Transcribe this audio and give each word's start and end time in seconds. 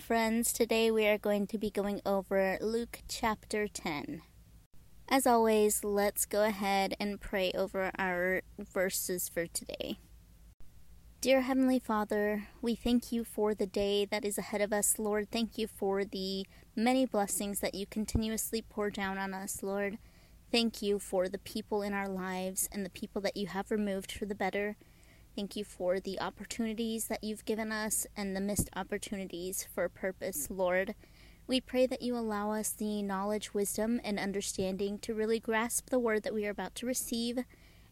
Friends. 0.00 0.52
Today 0.52 0.90
we 0.90 1.06
are 1.06 1.18
going 1.18 1.46
to 1.48 1.58
be 1.58 1.70
going 1.70 2.00
over 2.06 2.56
Luke 2.60 3.00
chapter 3.08 3.66
10. 3.66 4.22
As 5.08 5.26
always, 5.26 5.82
let's 5.82 6.24
go 6.24 6.44
ahead 6.44 6.94
and 7.00 7.20
pray 7.20 7.50
over 7.52 7.90
our 7.98 8.42
verses 8.58 9.28
for 9.28 9.46
today. 9.46 9.98
Dear 11.20 11.40
Heavenly 11.40 11.80
Father, 11.80 12.48
we 12.62 12.76
thank 12.76 13.10
you 13.10 13.24
for 13.24 13.54
the 13.54 13.66
day 13.66 14.04
that 14.04 14.24
is 14.24 14.38
ahead 14.38 14.60
of 14.60 14.72
us, 14.72 14.98
Lord. 14.98 15.30
Thank 15.32 15.58
you 15.58 15.66
for 15.66 16.04
the 16.04 16.46
many 16.76 17.04
blessings 17.04 17.58
that 17.60 17.74
you 17.74 17.84
continuously 17.86 18.62
pour 18.62 18.90
down 18.90 19.18
on 19.18 19.34
us, 19.34 19.62
Lord. 19.62 19.98
Thank 20.52 20.80
you 20.80 20.98
for 20.98 21.28
the 21.28 21.38
people 21.38 21.82
in 21.82 21.92
our 21.92 22.08
lives 22.08 22.68
and 22.70 22.86
the 22.86 22.90
people 22.90 23.20
that 23.22 23.36
you 23.36 23.48
have 23.48 23.70
removed 23.70 24.12
for 24.12 24.26
the 24.26 24.34
better. 24.34 24.76
Thank 25.38 25.54
you 25.54 25.62
for 25.62 26.00
the 26.00 26.18
opportunities 26.20 27.04
that 27.04 27.22
you've 27.22 27.44
given 27.44 27.70
us 27.70 28.08
and 28.16 28.34
the 28.34 28.40
missed 28.40 28.68
opportunities 28.74 29.68
for 29.72 29.88
purpose, 29.88 30.48
Lord. 30.50 30.96
We 31.46 31.60
pray 31.60 31.86
that 31.86 32.02
you 32.02 32.16
allow 32.16 32.50
us 32.50 32.70
the 32.70 33.02
knowledge, 33.02 33.54
wisdom, 33.54 34.00
and 34.02 34.18
understanding 34.18 34.98
to 34.98 35.14
really 35.14 35.38
grasp 35.38 35.90
the 35.90 36.00
word 36.00 36.24
that 36.24 36.34
we 36.34 36.44
are 36.48 36.50
about 36.50 36.74
to 36.74 36.86
receive 36.86 37.38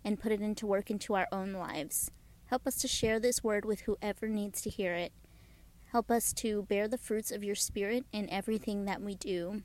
and 0.04 0.18
put 0.18 0.32
it 0.32 0.40
into 0.40 0.66
work 0.66 0.90
into 0.90 1.14
our 1.14 1.28
own 1.30 1.52
lives. 1.52 2.10
Help 2.46 2.66
us 2.66 2.74
to 2.78 2.88
share 2.88 3.20
this 3.20 3.44
word 3.44 3.64
with 3.64 3.82
whoever 3.82 4.26
needs 4.26 4.60
to 4.62 4.68
hear 4.68 4.94
it. 4.94 5.12
Help 5.92 6.10
us 6.10 6.32
to 6.32 6.64
bear 6.64 6.88
the 6.88 6.98
fruits 6.98 7.30
of 7.30 7.44
your 7.44 7.54
Spirit 7.54 8.06
in 8.10 8.28
everything 8.28 8.86
that 8.86 9.00
we 9.00 9.14
do. 9.14 9.62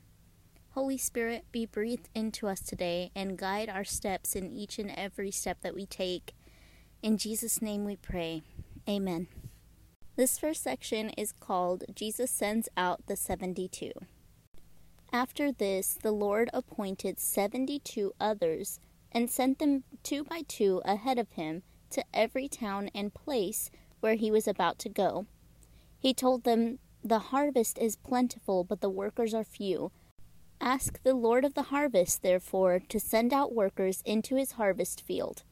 Holy 0.74 0.98
Spirit, 0.98 1.46
be 1.50 1.66
breathed 1.66 2.10
into 2.14 2.46
us 2.46 2.60
today 2.60 3.10
and 3.16 3.36
guide 3.36 3.68
our 3.68 3.82
steps 3.82 4.36
in 4.36 4.52
each 4.52 4.78
and 4.78 4.92
every 4.92 5.32
step 5.32 5.62
that 5.62 5.74
we 5.74 5.84
take. 5.84 6.32
In 7.02 7.18
Jesus' 7.18 7.60
name 7.60 7.84
we 7.84 7.96
pray. 7.96 8.42
Amen. 8.88 9.26
This 10.14 10.38
first 10.38 10.62
section 10.62 11.10
is 11.10 11.32
called 11.32 11.82
Jesus 11.96 12.30
Sends 12.30 12.68
Out 12.76 13.06
the 13.08 13.16
72. 13.16 13.90
After 15.12 15.50
this, 15.50 15.98
the 16.00 16.12
Lord 16.12 16.48
appointed 16.54 17.18
72 17.18 18.12
others 18.20 18.78
and 19.10 19.28
sent 19.28 19.58
them 19.58 19.82
two 20.04 20.22
by 20.22 20.42
two 20.46 20.80
ahead 20.84 21.18
of 21.18 21.32
him 21.32 21.64
to 21.90 22.04
every 22.14 22.48
town 22.48 22.88
and 22.94 23.12
place 23.12 23.68
where 23.98 24.14
he 24.14 24.30
was 24.30 24.46
about 24.46 24.78
to 24.78 24.88
go. 24.88 25.26
He 25.98 26.14
told 26.14 26.44
them, 26.44 26.78
The 27.02 27.18
harvest 27.18 27.78
is 27.78 27.96
plentiful, 27.96 28.62
but 28.62 28.80
the 28.80 28.88
workers 28.88 29.34
are 29.34 29.42
few. 29.42 29.90
Ask 30.60 31.02
the 31.02 31.14
Lord 31.14 31.44
of 31.44 31.54
the 31.54 31.64
harvest, 31.64 32.22
therefore, 32.22 32.80
to 32.88 33.00
send 33.00 33.32
out 33.32 33.52
workers 33.52 34.02
into 34.04 34.36
his 34.36 34.52
harvest 34.52 35.00
field. 35.00 35.42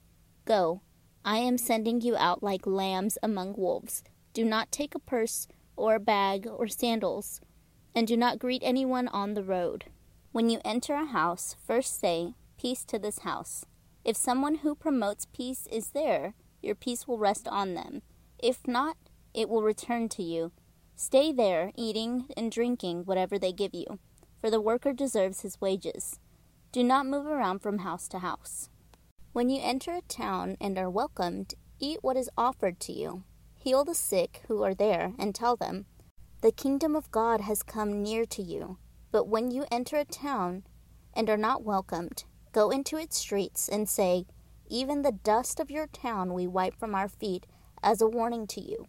Go. 0.44 0.82
I 1.24 1.38
am 1.38 1.58
sending 1.58 2.00
you 2.00 2.16
out 2.16 2.42
like 2.42 2.66
lambs 2.66 3.18
among 3.22 3.54
wolves. 3.54 4.02
Do 4.32 4.44
not 4.44 4.72
take 4.72 4.94
a 4.94 4.98
purse 4.98 5.46
or 5.76 5.94
a 5.94 6.00
bag 6.00 6.46
or 6.46 6.66
sandals, 6.66 7.40
and 7.94 8.06
do 8.06 8.16
not 8.16 8.38
greet 8.38 8.62
anyone 8.64 9.08
on 9.08 9.34
the 9.34 9.42
road. 9.42 9.86
When 10.32 10.48
you 10.48 10.60
enter 10.64 10.94
a 10.94 11.04
house, 11.06 11.56
first 11.66 12.00
say, 12.00 12.34
Peace 12.58 12.84
to 12.84 12.98
this 12.98 13.20
house. 13.20 13.64
If 14.04 14.16
someone 14.16 14.56
who 14.56 14.74
promotes 14.74 15.26
peace 15.26 15.66
is 15.70 15.91
there, 15.91 16.34
your 16.62 16.74
peace 16.74 17.06
will 17.06 17.18
rest 17.18 17.48
on 17.48 17.74
them. 17.74 18.02
If 18.38 18.66
not, 18.66 18.96
it 19.34 19.48
will 19.48 19.62
return 19.62 20.08
to 20.10 20.22
you. 20.22 20.52
Stay 20.94 21.32
there, 21.32 21.72
eating 21.76 22.26
and 22.36 22.52
drinking 22.52 23.04
whatever 23.04 23.38
they 23.38 23.52
give 23.52 23.74
you, 23.74 23.98
for 24.41 24.50
the 24.50 24.60
worker 24.60 24.92
deserves 24.92 25.41
his 25.41 25.60
wages. 25.60 26.18
Do 26.72 26.84
not 26.84 27.06
move 27.06 27.26
around 27.26 27.60
from 27.60 27.78
house 27.78 28.08
to 28.08 28.18
house. 28.20 28.68
When 29.32 29.48
you 29.48 29.60
enter 29.62 29.92
a 29.92 30.02
town 30.02 30.56
and 30.60 30.76
are 30.76 30.90
welcomed, 30.90 31.54
eat 31.78 31.98
what 32.02 32.16
is 32.16 32.28
offered 32.36 32.80
to 32.80 32.92
you. 32.92 33.22
Heal 33.54 33.84
the 33.84 33.94
sick 33.94 34.42
who 34.48 34.64
are 34.64 34.74
there, 34.74 35.12
and 35.20 35.32
tell 35.32 35.54
them, 35.54 35.86
The 36.40 36.50
kingdom 36.50 36.96
of 36.96 37.12
God 37.12 37.40
has 37.42 37.62
come 37.62 38.02
near 38.02 38.24
to 38.26 38.42
you. 38.42 38.78
But 39.12 39.28
when 39.28 39.52
you 39.52 39.66
enter 39.70 39.98
a 39.98 40.04
town 40.04 40.64
and 41.14 41.30
are 41.30 41.36
not 41.36 41.62
welcomed, 41.62 42.24
go 42.50 42.70
into 42.70 42.96
its 42.96 43.18
streets 43.18 43.68
and 43.68 43.88
say, 43.88 44.26
Even 44.69 45.02
the 45.02 45.12
dust 45.12 45.60
of 45.60 45.70
your 45.70 45.86
town 45.86 46.34
we 46.34 46.48
wipe 46.48 46.74
from 46.74 46.96
our 46.96 47.08
feet 47.08 47.46
as 47.84 48.00
a 48.00 48.08
warning 48.08 48.48
to 48.48 48.60
you. 48.60 48.88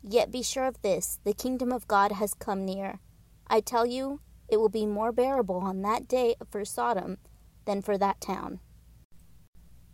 Yet 0.00 0.30
be 0.30 0.42
sure 0.42 0.66
of 0.66 0.80
this 0.82 1.18
the 1.24 1.34
kingdom 1.34 1.72
of 1.72 1.88
God 1.88 2.12
has 2.12 2.34
come 2.34 2.64
near. 2.64 3.00
I 3.48 3.60
tell 3.62 3.84
you, 3.84 4.20
it 4.48 4.58
will 4.58 4.68
be 4.68 4.86
more 4.86 5.10
bearable 5.10 5.58
on 5.58 5.82
that 5.82 6.06
day 6.06 6.36
for 6.48 6.64
Sodom 6.64 7.18
than 7.64 7.82
for 7.82 7.98
that 7.98 8.20
town. 8.20 8.60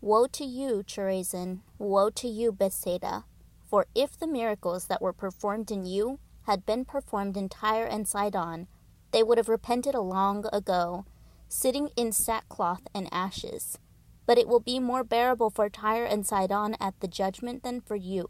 Woe 0.03 0.27
to 0.27 0.45
you, 0.45 0.83
Chorazin! 0.85 1.61
Woe 1.79 2.11
to 2.11 2.27
you, 2.27 2.51
Bethsaida! 2.51 3.23
For 3.71 3.87
if 3.95 4.19
the 4.19 4.27
miracles 4.27 4.87
that 4.87 5.01
were 5.01 5.13
performed 5.13 5.71
in 5.71 5.87
you 5.87 6.19
had 6.43 6.67
been 6.67 6.85
performed 6.85 7.37
in 7.37 7.49
Tyre 7.49 7.87
and 7.87 8.09
Sidon, 8.09 8.67
they 9.12 9.23
would 9.23 9.39
have 9.39 9.49
repented 9.49 9.95
long 9.95 10.45
ago, 10.53 11.05
sitting 11.49 11.91
in 11.95 12.11
sackcloth 12.11 12.83
and 12.93 13.09
ashes. 13.12 13.79
But 14.27 14.39
it 14.39 14.49
will 14.49 14.59
be 14.59 14.81
more 14.81 15.05
bearable 15.05 15.51
for 15.51 15.71
Tyre 15.71 16.05
and 16.05 16.27
Sidon 16.27 16.75
at 16.81 16.99
the 16.99 17.07
judgment 17.07 17.62
than 17.62 17.81
for 17.81 17.95
you. 17.95 18.29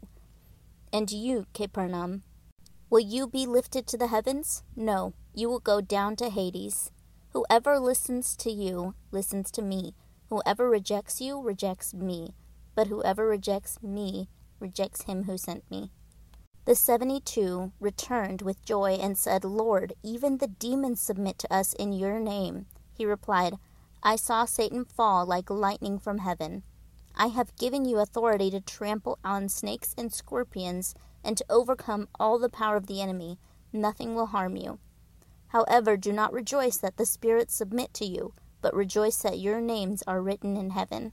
And 0.93 1.11
you, 1.11 1.47
Capernaum, 1.55 2.21
will 2.91 2.99
you 2.99 3.25
be 3.25 3.47
lifted 3.47 3.87
to 3.87 3.97
the 3.97 4.07
heavens? 4.07 4.61
No, 4.75 5.15
you 5.33 5.49
will 5.49 5.59
go 5.59 5.81
down 5.81 6.17
to 6.17 6.29
Hades. 6.29 6.91
Whoever 7.31 7.79
listens 7.79 8.35
to 8.37 8.51
you 8.51 8.93
listens 9.11 9.49
to 9.49 9.63
me. 9.63 9.95
Whoever 10.33 10.67
rejects 10.67 11.21
you 11.21 11.39
rejects 11.39 11.93
me, 11.93 12.33
but 12.73 12.87
whoever 12.87 13.27
rejects 13.27 13.77
me 13.83 14.29
rejects 14.59 15.03
him 15.03 15.25
who 15.25 15.37
sent 15.37 15.69
me. 15.69 15.91
The 16.65 16.73
seventy 16.73 17.19
two 17.19 17.71
returned 17.79 18.41
with 18.41 18.65
joy 18.65 18.93
and 18.93 19.15
said, 19.15 19.45
Lord, 19.45 19.93
even 20.01 20.39
the 20.39 20.47
demons 20.47 21.01
submit 21.01 21.37
to 21.37 21.53
us 21.53 21.73
in 21.73 21.93
your 21.93 22.19
name. 22.19 22.65
He 22.97 23.05
replied, 23.05 23.59
I 24.01 24.15
saw 24.15 24.45
Satan 24.45 24.85
fall 24.85 25.23
like 25.27 25.51
lightning 25.51 25.99
from 25.99 26.17
heaven. 26.17 26.63
I 27.15 27.27
have 27.27 27.55
given 27.55 27.85
you 27.85 27.99
authority 27.99 28.49
to 28.49 28.59
trample 28.59 29.19
on 29.23 29.49
snakes 29.49 29.93
and 29.99 30.11
scorpions 30.11 30.95
and 31.23 31.37
to 31.37 31.45
overcome 31.47 32.07
all 32.19 32.39
the 32.39 32.49
power 32.49 32.75
of 32.75 32.87
the 32.87 33.03
enemy. 33.03 33.37
Nothing 33.71 34.15
will 34.15 34.25
harm 34.25 34.55
you. 34.55 34.79
However, 35.49 35.95
do 35.95 36.11
not 36.11 36.33
rejoice 36.33 36.77
that 36.77 36.97
the 36.97 37.05
spirits 37.05 37.55
submit 37.55 37.93
to 37.93 38.05
you 38.05 38.33
but 38.63 38.73
rejoice 38.73 39.17
that 39.17 39.37
your 39.37 39.61
names 39.61 40.01
are 40.07 40.21
written 40.21 40.57
in 40.57 40.71
heaven. 40.71 41.11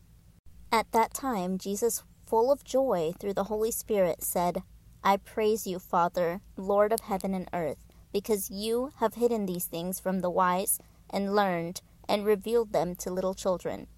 At 0.72 0.90
that 0.92 1.12
time, 1.12 1.58
Jesus, 1.58 2.04
full 2.24 2.52
of 2.52 2.64
joy 2.64 3.12
through 3.18 3.34
the 3.34 3.44
Holy 3.44 3.72
Spirit, 3.72 4.22
said, 4.22 4.62
I 5.02 5.16
praise 5.16 5.66
you, 5.66 5.80
Father, 5.80 6.40
Lord 6.56 6.92
of 6.92 7.00
heaven 7.00 7.34
and 7.34 7.48
earth, 7.52 7.78
because 8.12 8.50
you 8.50 8.92
have 8.98 9.14
hidden 9.14 9.46
these 9.46 9.64
things 9.64 9.98
from 9.98 10.20
the 10.20 10.30
wise 10.30 10.78
and 11.10 11.34
learned 11.34 11.82
and 12.08 12.24
revealed 12.24 12.72
them 12.72 12.94
to 12.96 13.10
little 13.10 13.34
children. 13.34 13.88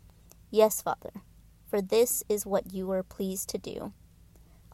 Yes, 0.51 0.81
Father, 0.81 1.13
for 1.69 1.83
this 1.83 2.25
is 2.31 2.47
what 2.47 2.73
you 2.73 2.87
were 2.87 3.03
pleased 3.03 3.51
to 3.51 3.59
do. 3.59 3.93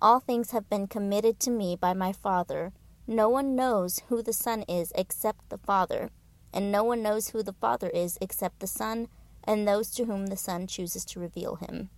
All 0.01 0.21
things 0.21 0.53
have 0.53 0.71
been 0.71 0.87
committed 0.87 1.41
to 1.41 1.51
me 1.51 1.75
by 1.75 1.95
my 1.95 2.13
Father. 2.13 2.73
No 3.09 3.29
one 3.29 3.57
knows 3.57 4.03
who 4.09 4.23
the 4.23 4.33
Son 4.33 4.63
is 4.69 4.93
except 4.95 5.49
the 5.49 5.59
Father 5.59 6.11
and 6.53 6.73
no 6.73 6.85
one 6.85 7.03
knows 7.03 7.29
who 7.29 7.43
the 7.43 7.53
Father 7.53 7.89
is 7.89 8.19
except 8.21 8.61
the 8.61 8.67
Son 8.67 9.09
and 9.45 9.67
those 9.67 9.91
to 9.93 10.05
whom 10.05 10.27
the 10.27 10.37
Son 10.37 10.67
chooses 10.67 11.05
to 11.07 11.21
reveal 11.21 11.57
him. 11.57 11.91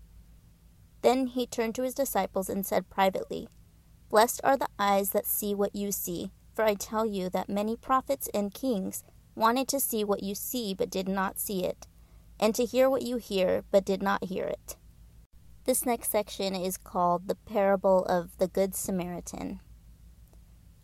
Then 1.03 1.29
he 1.29 1.47
turned 1.47 1.75
to 1.77 1.83
his 1.83 1.95
disciples 1.95 2.49
and 2.49 2.65
said 2.65 2.91
privately, 2.91 3.49
Blessed 4.11 4.41
are 4.45 4.57
the 4.57 4.69
eyes 4.79 5.11
that 5.11 5.27
see 5.27 5.55
what 5.55 5.75
you 5.75 5.93
see, 5.93 6.31
for 6.55 6.65
I 6.65 6.75
tell 6.75 7.07
you 7.07 7.31
that 7.31 7.49
many 7.49 7.77
prophets 7.77 8.29
and 8.35 8.53
kings 8.53 9.05
wanted 9.35 9.69
to 9.69 9.81
see 9.81 10.05
what 10.05 10.23
you 10.23 10.35
see 10.35 10.75
but 10.75 10.91
did 10.91 11.09
not 11.09 11.39
see 11.39 11.65
it, 11.65 11.87
and 12.39 12.55
to 12.55 12.65
hear 12.65 12.91
what 12.91 13.03
you 13.03 13.17
hear 13.17 13.65
but 13.71 13.85
did 13.85 14.03
not 14.03 14.25
hear 14.25 14.45
it. 14.45 14.77
This 15.65 15.87
next 15.87 16.11
section 16.11 16.55
is 16.55 16.77
called 16.77 17.29
the 17.29 17.35
Parable 17.35 18.05
of 18.07 18.37
the 18.39 18.49
Good 18.49 18.75
Samaritan. 18.75 19.61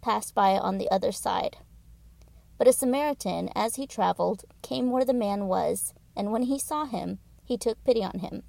passed 0.00 0.34
by 0.34 0.58
on 0.58 0.78
the 0.78 0.90
other 0.90 1.12
side. 1.12 1.58
But 2.58 2.68
a 2.68 2.72
Samaritan, 2.72 3.48
as 3.54 3.76
he 3.76 3.86
traveled, 3.86 4.44
came 4.62 4.90
where 4.90 5.04
the 5.04 5.14
man 5.14 5.46
was, 5.46 5.94
and 6.16 6.32
when 6.32 6.42
he 6.42 6.58
saw 6.58 6.84
him, 6.84 7.18
he 7.44 7.56
took 7.56 7.82
pity 7.84 8.04
on 8.04 8.18
him. 8.18 8.42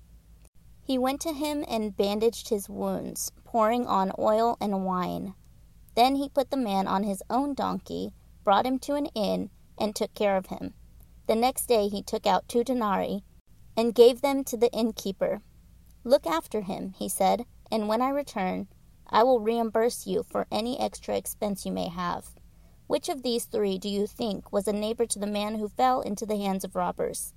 He 0.83 0.97
went 0.97 1.21
to 1.21 1.33
him 1.33 1.63
and 1.67 1.95
bandaged 1.95 2.49
his 2.49 2.67
wounds, 2.67 3.31
pouring 3.45 3.87
on 3.87 4.11
oil 4.19 4.57
and 4.59 4.85
wine. 4.85 5.35
Then 5.95 6.15
he 6.15 6.27
put 6.27 6.49
the 6.49 6.57
man 6.57 6.87
on 6.87 7.03
his 7.03 7.23
own 7.29 7.53
donkey, 7.53 8.11
brought 8.43 8.65
him 8.65 8.79
to 8.79 8.95
an 8.95 9.05
inn, 9.07 9.49
and 9.77 9.95
took 9.95 10.13
care 10.13 10.37
of 10.37 10.47
him. 10.47 10.73
The 11.27 11.35
next 11.35 11.67
day 11.67 11.87
he 11.87 12.01
took 12.01 12.25
out 12.25 12.49
two 12.49 12.63
denarii 12.63 13.23
and 13.77 13.95
gave 13.95 14.21
them 14.21 14.43
to 14.45 14.57
the 14.57 14.71
innkeeper. 14.71 15.41
Look 16.03 16.25
after 16.25 16.61
him, 16.61 16.93
he 16.97 17.07
said, 17.07 17.45
and 17.71 17.87
when 17.87 18.01
I 18.01 18.09
return, 18.09 18.67
I 19.11 19.23
will 19.23 19.39
reimburse 19.39 20.07
you 20.07 20.23
for 20.23 20.47
any 20.51 20.79
extra 20.79 21.17
expense 21.17 21.65
you 21.65 21.71
may 21.71 21.89
have. 21.89 22.27
Which 22.87 23.09
of 23.09 23.23
these 23.23 23.45
three 23.45 23.77
do 23.77 23.89
you 23.89 24.07
think 24.07 24.51
was 24.51 24.67
a 24.67 24.73
neighbor 24.73 25.05
to 25.05 25.19
the 25.19 25.27
man 25.27 25.55
who 25.55 25.67
fell 25.67 26.01
into 26.01 26.25
the 26.25 26.37
hands 26.37 26.63
of 26.63 26.75
robbers? 26.75 27.33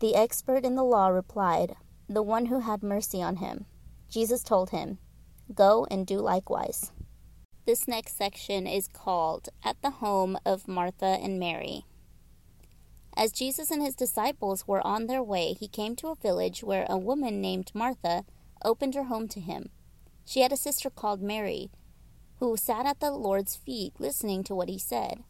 The 0.00 0.14
expert 0.14 0.64
in 0.64 0.74
the 0.74 0.84
law 0.84 1.08
replied, 1.08 1.76
The 2.08 2.22
one 2.22 2.46
who 2.46 2.60
had 2.60 2.82
mercy 2.82 3.22
on 3.22 3.36
him. 3.36 3.66
Jesus 4.08 4.42
told 4.42 4.70
him, 4.70 4.98
Go 5.54 5.86
and 5.90 6.06
do 6.06 6.18
likewise. 6.18 6.92
This 7.66 7.86
next 7.86 8.16
section 8.16 8.66
is 8.66 8.88
called 8.88 9.48
At 9.62 9.80
the 9.82 9.90
Home 9.90 10.38
of 10.44 10.66
Martha 10.66 11.18
and 11.22 11.38
Mary. 11.38 11.84
As 13.16 13.32
Jesus 13.32 13.70
and 13.70 13.82
his 13.82 13.94
disciples 13.94 14.66
were 14.66 14.86
on 14.86 15.06
their 15.06 15.22
way, 15.22 15.52
he 15.52 15.68
came 15.68 15.94
to 15.96 16.08
a 16.08 16.14
village 16.14 16.62
where 16.62 16.86
a 16.88 16.96
woman 16.96 17.40
named 17.40 17.70
Martha 17.74 18.24
opened 18.64 18.94
her 18.94 19.04
home 19.04 19.28
to 19.28 19.40
him. 19.40 19.70
She 20.30 20.42
had 20.42 20.52
a 20.52 20.56
sister 20.56 20.90
called 20.90 21.20
Mary, 21.20 21.72
who 22.36 22.56
sat 22.56 22.86
at 22.86 23.00
the 23.00 23.10
Lord's 23.10 23.56
feet 23.56 23.94
listening 23.98 24.44
to 24.44 24.54
what 24.54 24.68
he 24.68 24.78
said. 24.78 25.24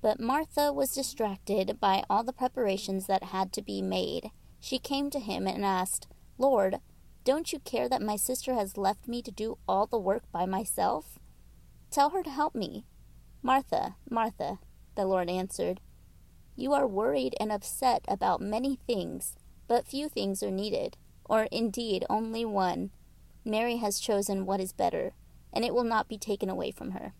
But 0.00 0.18
Martha 0.18 0.72
was 0.72 0.92
distracted 0.92 1.78
by 1.78 2.02
all 2.10 2.24
the 2.24 2.32
preparations 2.32 3.06
that 3.06 3.22
had 3.22 3.52
to 3.52 3.62
be 3.62 3.80
made. 3.80 4.32
She 4.58 4.80
came 4.80 5.10
to 5.10 5.20
him 5.20 5.46
and 5.46 5.64
asked, 5.64 6.08
Lord, 6.38 6.78
don't 7.22 7.52
you 7.52 7.60
care 7.60 7.88
that 7.88 8.02
my 8.02 8.16
sister 8.16 8.54
has 8.54 8.76
left 8.76 9.06
me 9.06 9.22
to 9.22 9.30
do 9.30 9.58
all 9.68 9.86
the 9.86 9.96
work 9.96 10.24
by 10.32 10.44
myself? 10.44 11.20
Tell 11.92 12.10
her 12.10 12.24
to 12.24 12.30
help 12.30 12.56
me. 12.56 12.84
Martha, 13.44 13.94
Martha, 14.10 14.58
the 14.96 15.06
Lord 15.06 15.30
answered, 15.30 15.78
you 16.56 16.72
are 16.72 16.88
worried 16.88 17.36
and 17.38 17.52
upset 17.52 18.04
about 18.08 18.40
many 18.40 18.74
things, 18.88 19.36
but 19.68 19.86
few 19.86 20.08
things 20.08 20.42
are 20.42 20.50
needed, 20.50 20.96
or 21.24 21.44
indeed 21.52 22.04
only 22.10 22.44
one. 22.44 22.90
Mary 23.44 23.76
has 23.76 24.00
chosen 24.00 24.46
what 24.46 24.60
is 24.60 24.72
better, 24.72 25.12
and 25.52 25.64
it 25.64 25.74
will 25.74 25.84
not 25.84 26.08
be 26.08 26.18
taken 26.18 26.48
away 26.48 26.70
from 26.70 26.92
her. 26.92 27.14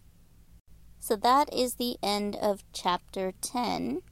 So 0.99 1.17
that 1.17 1.53
is 1.53 1.75
the 1.75 1.97
end 2.03 2.37
of 2.37 2.65
chapter 2.73 3.33
10. 3.41 4.03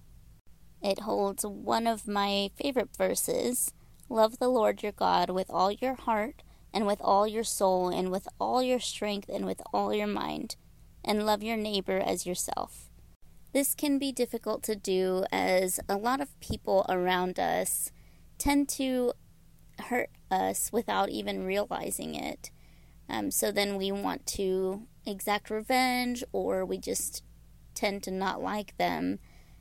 It 0.83 1.01
holds 1.01 1.45
one 1.45 1.87
of 1.87 2.09
my 2.09 2.51
favorite 2.57 2.97
verses 2.97 3.73
Love 4.09 4.41
the 4.41 4.49
Lord 4.49 4.83
your 4.83 4.91
God 4.91 5.31
with 5.31 5.49
all 5.51 5.71
your 5.71 5.95
heart, 5.95 6.43
and 6.75 6.85
with 6.85 7.01
all 7.01 7.29
your 7.29 7.45
soul, 7.45 7.89
and 7.89 8.11
with 8.11 8.27
all 8.41 8.61
your 8.61 8.81
strength, 8.81 9.29
and 9.29 9.47
with 9.47 9.63
all 9.73 9.95
your 9.95 10.09
mind, 10.09 10.57
and 11.05 11.25
love 11.25 11.45
your 11.45 11.57
neighbor 11.57 11.99
as 11.99 12.27
yourself. 12.27 12.91
This 13.53 13.75
can 13.75 13.99
be 13.99 14.11
difficult 14.11 14.65
to 14.65 14.75
do 14.75 15.25
as 15.31 15.79
a 15.89 15.97
lot 15.97 16.21
of 16.21 16.39
people 16.41 16.85
around 16.89 17.39
us 17.39 17.93
tend 18.39 18.69
to 18.71 19.13
hurt 19.79 20.11
us 20.31 20.71
without 20.73 21.09
even 21.11 21.45
realizing 21.45 22.15
it. 22.15 22.51
Um, 23.09 23.31
so 23.31 23.51
then 23.51 23.77
we 23.77 23.91
want 23.91 24.27
to 24.29 24.87
exact 25.05 25.51
revenge, 25.51 26.23
or 26.33 26.65
we 26.65 26.79
just 26.79 27.25
tend 27.75 28.03
to 28.05 28.11
not 28.11 28.43
like 28.43 28.77
them, 28.77 29.19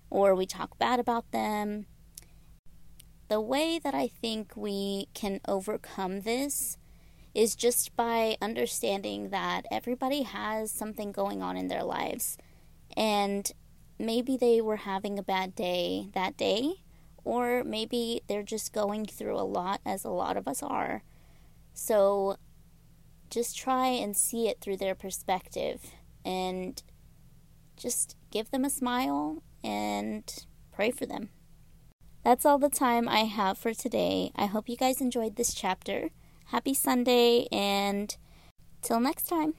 or 0.10 0.36
we 0.36 0.46
talk 0.46 0.78
bad 0.78 1.00
about 1.00 1.32
them. 1.32 1.86
The 3.28 3.42
way 3.42 3.80
that 3.80 3.94
I 3.94 4.08
think 4.08 4.54
we 4.56 5.08
can 5.14 5.40
overcome 5.48 6.22
this 6.22 6.78
is 7.36 7.56
just 7.56 7.96
by 7.96 8.38
understanding 8.42 9.30
that 9.30 9.66
everybody 9.72 10.24
has 10.24 10.72
something 10.72 11.12
going 11.12 11.42
on 11.42 11.56
in 11.56 11.68
their 11.68 11.84
lives. 11.84 12.38
And 12.98 13.52
maybe 14.00 14.36
they 14.36 14.62
were 14.62 14.78
having 14.78 15.20
a 15.20 15.24
bad 15.24 15.56
day 15.56 16.10
that 16.14 16.38
day, 16.38 16.82
or 17.24 17.64
maybe 17.64 18.22
they're 18.28 18.44
just 18.44 18.74
going 18.74 19.06
through 19.06 19.38
a 19.38 19.44
lot, 19.44 19.82
as 19.86 20.04
a 20.04 20.10
lot 20.10 20.38
of 20.38 20.48
us 20.48 20.64
are. 20.64 21.04
So 21.74 22.38
just 23.30 23.58
try 23.58 23.88
and 23.88 24.18
see 24.18 24.48
it 24.48 24.60
through 24.60 24.78
their 24.78 24.96
perspective 24.96 25.82
and 26.26 26.82
just 27.78 28.16
give 28.32 28.52
them 28.52 28.66
a 28.66 28.70
smile 28.70 29.44
and 29.64 30.46
pray 30.72 30.92
for 30.92 31.06
them. 31.06 31.30
That's 32.24 32.46
all 32.46 32.60
the 32.60 32.70
time 32.70 33.08
I 33.08 33.20
have 33.20 33.58
for 33.58 33.74
today. 33.74 34.32
I 34.36 34.46
hope 34.46 34.68
you 34.68 34.76
guys 34.76 35.00
enjoyed 35.00 35.36
this 35.36 35.54
chapter. 35.54 36.10
Happy 36.48 36.74
Sunday, 36.74 37.48
and 37.52 38.16
till 38.82 39.00
next 39.00 39.28
time. 39.28 39.54